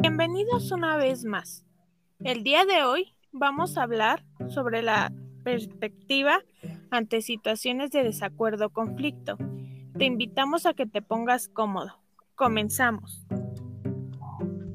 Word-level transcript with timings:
Bienvenidos 0.00 0.72
una 0.72 0.96
vez 0.96 1.26
más. 1.26 1.66
El 2.20 2.42
día 2.42 2.64
de 2.64 2.84
hoy 2.84 3.14
vamos 3.32 3.76
a 3.76 3.82
hablar 3.82 4.24
sobre 4.48 4.80
la 4.80 5.12
perspectiva 5.44 6.40
ante 6.90 7.20
situaciones 7.20 7.90
de 7.90 8.02
desacuerdo 8.02 8.68
o 8.68 8.70
conflicto. 8.70 9.36
Te 9.98 10.06
invitamos 10.06 10.64
a 10.64 10.72
que 10.72 10.86
te 10.86 11.02
pongas 11.02 11.48
cómodo. 11.48 12.02
Comenzamos. 12.34 13.26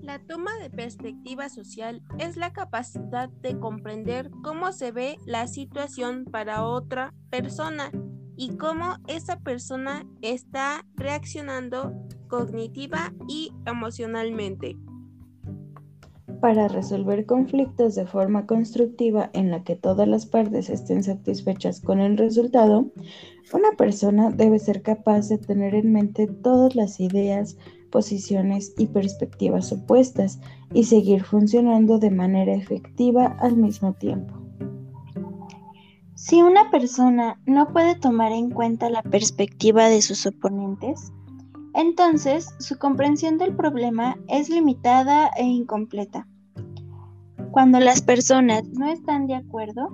La 0.00 0.20
toma 0.20 0.56
de 0.58 0.70
perspectiva 0.70 1.50
social 1.50 2.00
es 2.18 2.38
la 2.38 2.54
capacidad 2.54 3.28
de 3.28 3.58
comprender 3.58 4.30
cómo 4.42 4.72
se 4.72 4.90
ve 4.90 5.18
la 5.26 5.48
situación 5.48 6.24
para 6.24 6.64
otra 6.64 7.12
persona 7.28 7.90
y 8.38 8.56
cómo 8.56 8.96
esa 9.06 9.38
persona 9.40 10.06
está 10.22 10.86
reaccionando 10.94 11.92
cognitiva 12.26 13.12
y 13.28 13.52
emocionalmente. 13.66 14.78
Para 16.40 16.68
resolver 16.68 17.26
conflictos 17.26 17.94
de 17.94 18.06
forma 18.06 18.46
constructiva 18.46 19.28
en 19.34 19.50
la 19.50 19.62
que 19.62 19.76
todas 19.76 20.08
las 20.08 20.24
partes 20.24 20.70
estén 20.70 21.02
satisfechas 21.02 21.82
con 21.82 22.00
el 22.00 22.16
resultado, 22.16 22.90
una 23.52 23.72
persona 23.76 24.30
debe 24.30 24.58
ser 24.58 24.80
capaz 24.80 25.28
de 25.28 25.36
tener 25.36 25.74
en 25.74 25.92
mente 25.92 26.26
todas 26.26 26.74
las 26.74 26.98
ideas, 26.98 27.58
posiciones 27.90 28.72
y 28.78 28.86
perspectivas 28.86 29.70
opuestas 29.70 30.40
y 30.72 30.84
seguir 30.84 31.24
funcionando 31.24 31.98
de 31.98 32.10
manera 32.10 32.54
efectiva 32.54 33.36
al 33.40 33.56
mismo 33.56 33.92
tiempo. 33.92 34.34
Si 36.14 36.42
una 36.42 36.70
persona 36.70 37.40
no 37.44 37.72
puede 37.72 37.96
tomar 37.96 38.32
en 38.32 38.50
cuenta 38.50 38.88
la 38.88 39.02
perspectiva 39.02 39.88
de 39.88 40.00
sus 40.00 40.24
oponentes, 40.26 41.12
entonces 41.80 42.54
su 42.58 42.78
comprensión 42.78 43.38
del 43.38 43.54
problema 43.54 44.16
es 44.28 44.48
limitada 44.48 45.30
e 45.36 45.44
incompleta. 45.44 46.26
Cuando 47.50 47.80
las 47.80 48.02
personas 48.02 48.68
no 48.68 48.90
están 48.90 49.26
de 49.26 49.34
acuerdo, 49.34 49.88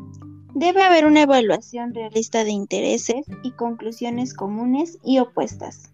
debe 0.55 0.83
haber 0.83 1.07
una 1.07 1.23
evaluación 1.23 1.95
realista 1.95 2.45
de 2.45 2.51
intereses 2.51 3.27
y 3.43 3.53
conclusiones 3.53 4.35
comunes 4.35 4.99
y 5.05 5.19
opuestas. 5.19 5.93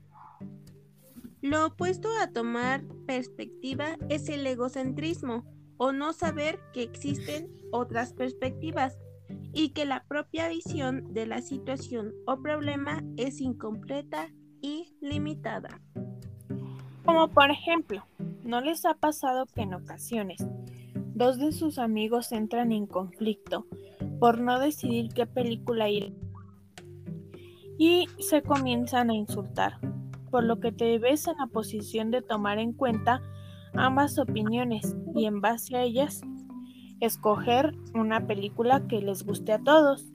Lo 1.40 1.66
opuesto 1.66 2.08
a 2.20 2.28
tomar 2.28 2.84
perspectiva 3.06 3.96
es 4.08 4.28
el 4.28 4.46
egocentrismo 4.46 5.44
o 5.76 5.92
no 5.92 6.12
saber 6.12 6.60
que 6.72 6.82
existen 6.82 7.50
otras 7.72 8.12
perspectivas 8.12 8.96
y 9.52 9.70
que 9.70 9.84
la 9.84 10.04
propia 10.04 10.48
visión 10.48 11.12
de 11.12 11.26
la 11.26 11.42
situación 11.42 12.14
o 12.26 12.40
problema 12.40 13.02
es 13.16 13.40
incompleta 13.40 14.28
y 14.62 14.96
limitada. 15.02 15.80
Como 17.04 17.28
por 17.28 17.50
ejemplo, 17.50 18.06
¿no 18.44 18.60
les 18.62 18.86
ha 18.86 18.94
pasado 18.94 19.44
que 19.46 19.62
en 19.62 19.74
ocasiones 19.74 20.46
dos 21.14 21.38
de 21.38 21.52
sus 21.52 21.78
amigos 21.78 22.32
entran 22.32 22.72
en 22.72 22.86
conflicto 22.86 23.66
por 24.18 24.40
no 24.40 24.58
decidir 24.58 25.12
qué 25.12 25.26
película 25.26 25.90
ir 25.90 26.14
y 27.78 28.06
se 28.18 28.42
comienzan 28.42 29.10
a 29.10 29.14
insultar, 29.14 29.78
por 30.30 30.44
lo 30.44 30.60
que 30.60 30.72
te 30.72 30.98
ves 30.98 31.26
en 31.26 31.36
la 31.38 31.48
posición 31.48 32.10
de 32.10 32.22
tomar 32.22 32.58
en 32.58 32.72
cuenta 32.72 33.20
ambas 33.74 34.18
opiniones 34.18 34.96
y 35.14 35.26
en 35.26 35.40
base 35.40 35.76
a 35.76 35.82
ellas 35.82 36.22
escoger 37.00 37.74
una 37.94 38.26
película 38.26 38.86
que 38.86 39.02
les 39.02 39.24
guste 39.24 39.52
a 39.52 39.58
todos. 39.58 40.12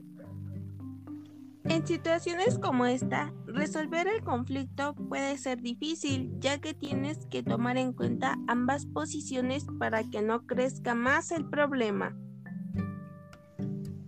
En 1.69 1.85
situaciones 1.85 2.59
como 2.59 2.85
esta, 2.85 3.33
resolver 3.45 4.07
el 4.07 4.23
conflicto 4.23 4.95
puede 5.09 5.37
ser 5.37 5.61
difícil, 5.61 6.31
ya 6.39 6.59
que 6.59 6.73
tienes 6.73 7.25
que 7.29 7.43
tomar 7.43 7.77
en 7.77 7.91
cuenta 7.91 8.37
ambas 8.47 8.85
posiciones 8.85 9.65
para 9.77 10.03
que 10.03 10.21
no 10.21 10.45
crezca 10.45 10.95
más 10.95 11.31
el 11.31 11.45
problema. 11.49 12.17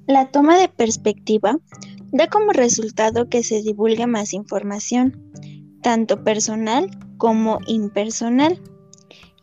La 0.07 0.31
toma 0.31 0.57
de 0.57 0.69
perspectiva 0.69 1.57
da 2.11 2.27
como 2.27 2.53
resultado 2.53 3.27
que 3.27 3.43
se 3.43 3.61
divulgue 3.61 4.07
más 4.07 4.33
información, 4.33 5.21
tanto 5.83 6.23
personal 6.23 6.89
como 7.17 7.59
impersonal 7.67 8.61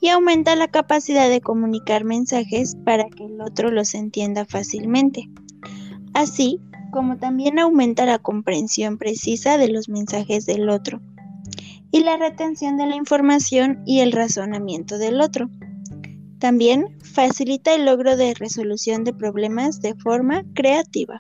y 0.01 0.09
aumenta 0.09 0.57
la 0.57 0.69
capacidad 0.69 1.29
de 1.29 1.43
comunicar 1.43 2.05
mensajes 2.05 2.77
para 2.85 3.05
que 3.11 3.27
el 3.27 3.41
otro 3.43 3.71
los 3.71 3.95
entienda 3.95 4.47
fácilmente, 4.47 5.29
así 6.15 6.61
como 6.97 7.19
también 7.19 7.59
aumenta 7.59 8.07
la 8.07 8.19
comprensión 8.19 8.97
precisa 8.97 9.59
de 9.59 9.69
los 9.69 9.91
mensajes 9.91 10.47
del 10.47 10.71
otro 10.71 11.03
y 11.91 12.01
la 12.01 12.17
retención 12.17 12.79
de 12.79 12.87
la 12.87 12.97
información 12.97 13.83
y 13.85 14.01
el 14.01 14.13
razonamiento 14.13 14.97
del 14.97 15.21
otro. 15.21 15.51
También 16.39 16.97
facilita 17.03 17.75
el 17.75 17.85
logro 17.85 18.17
de 18.17 18.33
resolución 18.33 19.05
de 19.05 19.13
problemas 19.13 19.83
de 19.83 19.95
forma 19.95 20.43
creativa. 20.55 21.19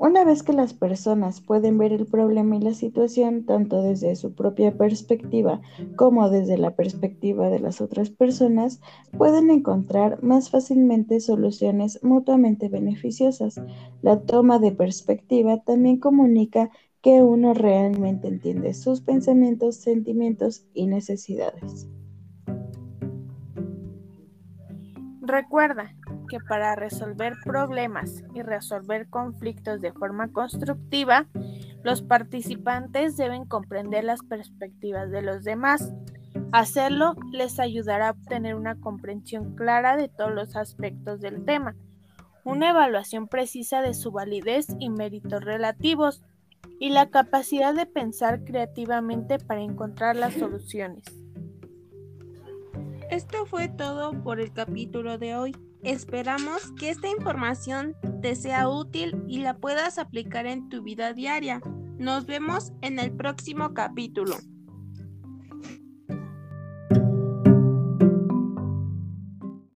Una 0.00 0.24
vez 0.24 0.42
que 0.42 0.54
las 0.54 0.72
personas 0.72 1.42
pueden 1.42 1.76
ver 1.76 1.92
el 1.92 2.06
problema 2.06 2.56
y 2.56 2.60
la 2.60 2.72
situación 2.72 3.44
tanto 3.44 3.82
desde 3.82 4.16
su 4.16 4.34
propia 4.34 4.74
perspectiva 4.78 5.60
como 5.94 6.30
desde 6.30 6.56
la 6.56 6.74
perspectiva 6.74 7.50
de 7.50 7.58
las 7.58 7.82
otras 7.82 8.08
personas, 8.08 8.80
pueden 9.18 9.50
encontrar 9.50 10.22
más 10.22 10.48
fácilmente 10.48 11.20
soluciones 11.20 12.02
mutuamente 12.02 12.70
beneficiosas. 12.70 13.60
La 14.00 14.22
toma 14.22 14.58
de 14.58 14.72
perspectiva 14.72 15.62
también 15.64 15.98
comunica 15.98 16.70
que 17.02 17.20
uno 17.20 17.52
realmente 17.52 18.26
entiende 18.26 18.72
sus 18.72 19.02
pensamientos, 19.02 19.76
sentimientos 19.76 20.64
y 20.72 20.86
necesidades. 20.86 21.86
Recuerda 25.20 25.94
que 26.30 26.38
para 26.38 26.76
resolver 26.76 27.34
problemas 27.44 28.22
y 28.34 28.42
resolver 28.42 29.08
conflictos 29.08 29.80
de 29.80 29.92
forma 29.92 30.28
constructiva, 30.28 31.26
los 31.82 32.02
participantes 32.02 33.16
deben 33.16 33.44
comprender 33.46 34.04
las 34.04 34.22
perspectivas 34.22 35.10
de 35.10 35.22
los 35.22 35.42
demás. 35.42 35.92
Hacerlo 36.52 37.16
les 37.32 37.58
ayudará 37.58 38.08
a 38.08 38.10
obtener 38.12 38.54
una 38.54 38.76
comprensión 38.76 39.56
clara 39.56 39.96
de 39.96 40.08
todos 40.08 40.32
los 40.32 40.54
aspectos 40.54 41.20
del 41.20 41.44
tema, 41.44 41.74
una 42.44 42.70
evaluación 42.70 43.26
precisa 43.26 43.82
de 43.82 43.92
su 43.92 44.12
validez 44.12 44.68
y 44.78 44.88
méritos 44.88 45.44
relativos, 45.44 46.22
y 46.78 46.90
la 46.90 47.10
capacidad 47.10 47.74
de 47.74 47.86
pensar 47.86 48.44
creativamente 48.44 49.38
para 49.38 49.62
encontrar 49.62 50.14
las 50.14 50.34
soluciones. 50.34 51.04
Esto 53.10 53.44
fue 53.46 53.68
todo 53.68 54.12
por 54.22 54.40
el 54.40 54.52
capítulo 54.52 55.18
de 55.18 55.34
hoy. 55.34 55.69
Esperamos 55.82 56.72
que 56.78 56.90
esta 56.90 57.08
información 57.08 57.96
te 58.20 58.36
sea 58.36 58.68
útil 58.68 59.24
y 59.26 59.38
la 59.38 59.56
puedas 59.56 59.98
aplicar 59.98 60.46
en 60.46 60.68
tu 60.68 60.82
vida 60.82 61.14
diaria. 61.14 61.60
Nos 61.98 62.26
vemos 62.26 62.72
en 62.82 62.98
el 62.98 63.12
próximo 63.12 63.72
capítulo. 63.72 64.36